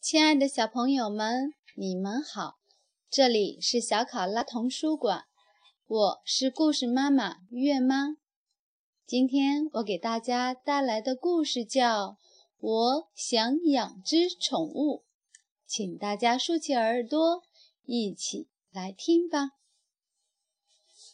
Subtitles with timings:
[0.00, 2.58] 亲爱的小朋友们，你们好，
[3.08, 5.24] 这里是小考拉童书馆，
[5.86, 8.16] 我是故事妈妈月妈。
[9.06, 12.08] 今天我给大家带来的故事叫
[12.58, 15.04] 《我想养只宠物》，
[15.66, 17.42] 请大家竖起耳朵，
[17.86, 19.50] 一起来听吧。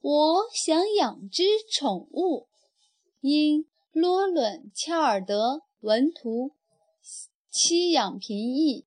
[0.00, 1.42] 我想养只
[1.72, 2.48] 宠物，
[3.20, 6.54] 因罗伦·乔尔德文图，
[7.50, 8.86] 七养平译，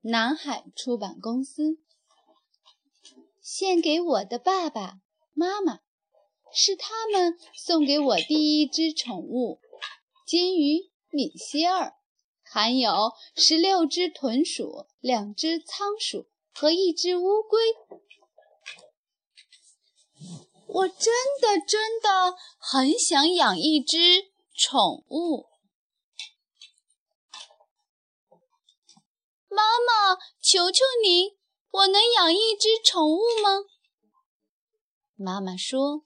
[0.00, 1.78] 南海出版公司。
[3.42, 5.00] 献给我的爸爸
[5.34, 5.80] 妈妈。
[6.52, 9.60] 是他们送给我第一只宠物
[10.26, 11.94] 金鱼米歇尔，
[12.42, 16.26] 含有十六只豚鼠、两只仓鼠
[16.60, 17.58] 和一只乌龟。
[20.66, 21.06] 我真
[21.40, 25.46] 的真的很想养一只宠物。
[29.48, 31.30] 妈妈，求求您，
[31.70, 33.64] 我能养一只宠物吗？
[35.16, 36.04] 妈妈说。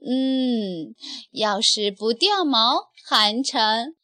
[0.00, 0.94] 嗯，
[1.32, 3.96] 要是不掉毛还成。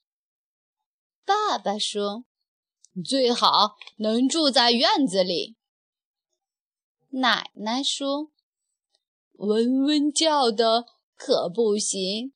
[1.24, 2.24] 爸爸说
[3.02, 5.56] ：“最好能住在院子里。”
[7.10, 8.30] 奶奶说
[9.38, 10.86] ：“嗡嗡叫的
[11.16, 12.32] 可不行，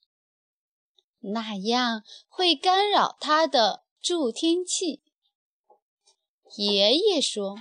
[1.21, 5.03] 那样会干扰它的助听器。”
[6.57, 7.57] 爷爷说：“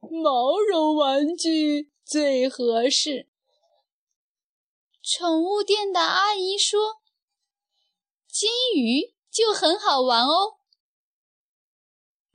[0.00, 3.28] 毛绒玩具最合适。”
[5.02, 7.00] 宠物店的阿姨说
[8.26, 10.58] ：“金鱼就很好玩哦。”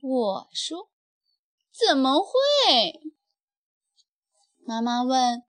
[0.00, 0.90] 我说
[1.72, 2.32] ：“怎么会？”
[4.64, 5.42] 妈妈问：“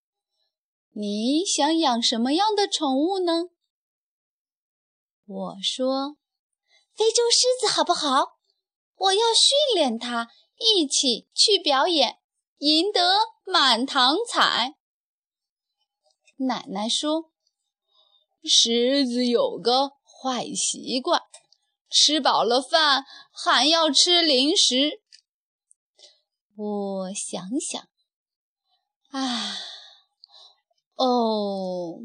[0.94, 3.45] 你想养什么样的宠物呢？”
[5.25, 6.17] 我说
[6.94, 8.39] ：“非洲狮子好不好？
[8.95, 12.19] 我要训练它，一起去表演，
[12.57, 14.75] 赢得满堂彩。”
[16.38, 17.31] 奶奶说
[18.44, 21.22] ：“狮子有个坏习惯，
[21.91, 25.02] 吃饱了饭还要吃零食。”
[26.56, 27.81] 我想想，
[29.09, 29.57] 啊，
[30.96, 32.00] 哦，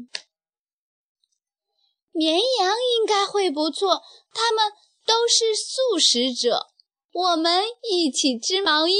[2.11, 4.01] 绵羊应该会不错，
[4.33, 4.71] 它们
[5.05, 6.67] 都是素食者。
[7.11, 8.93] 我们一起织毛衣。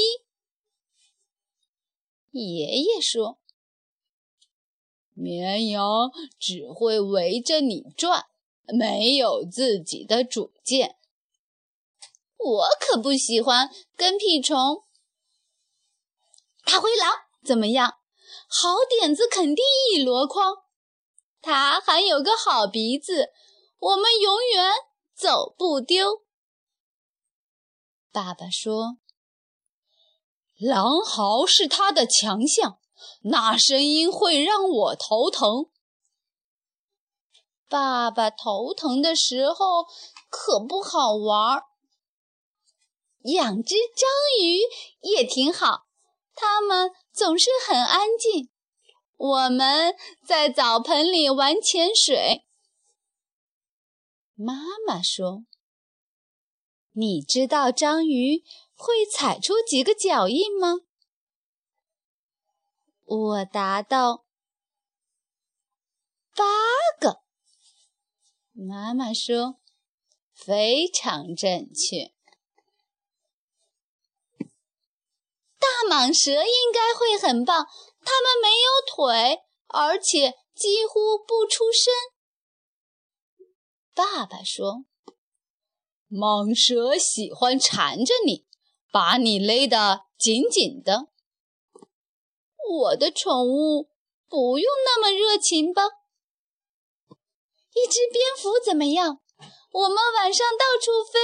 [2.30, 3.38] 爷爷说。
[5.14, 8.26] 绵羊只会围着你转，
[8.76, 10.96] 没有自己的主见。
[12.36, 14.84] 我可不喜欢跟屁虫。
[16.64, 17.12] 大灰狼
[17.44, 17.94] 怎么样？
[18.48, 20.54] 好点子肯定一箩筐。
[21.40, 23.30] 它还有个好鼻子，
[23.78, 24.72] 我们永远
[25.14, 26.24] 走不丢。
[28.12, 28.98] 爸爸说
[30.58, 32.78] ：“狼嚎是他的强项。”
[33.22, 35.70] 那声音会让我头疼。
[37.68, 39.84] 爸爸头疼的时候
[40.30, 41.64] 可不好玩儿。
[43.24, 44.08] 养只章
[44.40, 44.60] 鱼
[45.00, 45.86] 也挺好，
[46.34, 48.50] 它们总是很安静。
[49.16, 52.46] 我们在澡盆里玩潜水。
[54.34, 54.54] 妈
[54.86, 55.42] 妈说
[56.94, 60.76] ：“你知道章鱼会踩出几个脚印吗？”
[63.04, 64.24] 我答道
[66.34, 66.44] ：“八
[67.00, 67.20] 个。”
[68.60, 69.60] 妈妈说
[70.34, 72.12] ：“非常正确。”
[75.60, 77.68] 大蟒蛇应该会很棒，
[78.00, 81.94] 它们没有腿，而且几乎不出声。
[83.94, 84.86] 爸爸说
[86.10, 88.44] ：“蟒蛇喜欢缠着你，
[88.90, 91.06] 把你勒得紧紧的。”
[92.68, 93.88] 我的宠物
[94.28, 95.97] 不用那么热情吧？
[97.74, 99.20] 一只蝙蝠怎么样？
[99.72, 101.18] 我们晚上到处飞，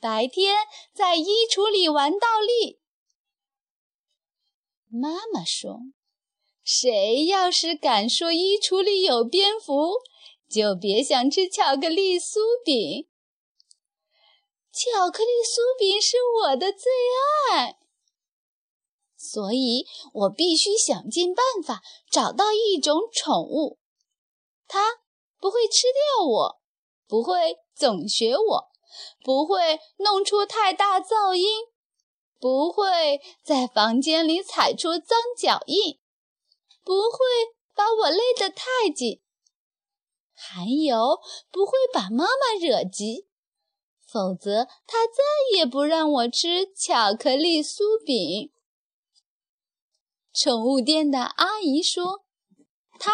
[0.00, 2.80] 白天在衣橱里玩倒立。
[4.88, 5.80] 妈妈说
[6.62, 9.94] ：“谁要是敢说衣橱里有蝙蝠，
[10.48, 13.08] 就别想吃巧克力酥饼。
[14.72, 16.90] 巧克力酥饼是我的最
[17.50, 17.78] 爱。”
[19.16, 21.80] 所以我必须想尽办法
[22.10, 23.78] 找到一种宠物，
[24.66, 25.01] 它
[25.42, 26.60] 不会吃掉我，
[27.08, 28.70] 不会总学我，
[29.24, 31.64] 不会弄出太大噪音，
[32.38, 35.98] 不会在房间里踩出脏脚印，
[36.84, 37.18] 不会
[37.74, 39.20] 把我勒得太紧，
[40.32, 41.18] 还有
[41.50, 43.26] 不会把妈妈惹急。
[44.06, 48.52] 否则，她再也不让我吃巧克力酥饼。
[50.32, 52.22] 宠物店的阿姨说
[53.00, 53.10] ：“她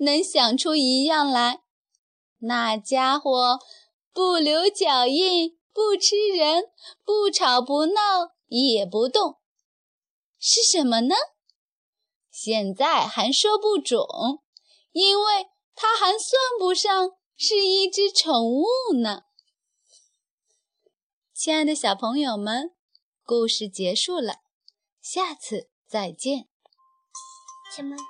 [0.00, 1.62] 能想出一样来，
[2.40, 3.58] 那家伙
[4.12, 6.64] 不留脚印，不吃人，
[7.04, 9.38] 不吵不闹，也不动，
[10.38, 11.14] 是什么呢？
[12.30, 14.00] 现在还说不准，
[14.92, 18.64] 因为它还算不上是一只宠物
[19.02, 19.22] 呢。”
[21.34, 22.74] 亲爱的小朋友们，
[23.24, 24.36] 故事结束了，
[25.00, 26.48] 下次再见。
[27.74, 28.04] 什么歌？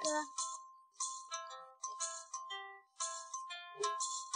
[3.81, 4.28] Thank you.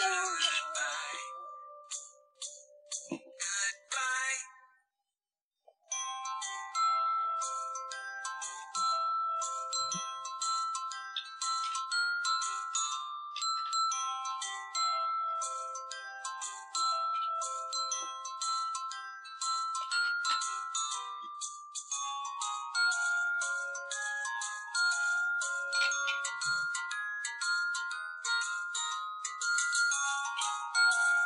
[0.00, 0.39] Bye.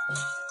[0.08, 0.43] you